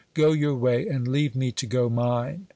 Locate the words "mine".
1.87-2.47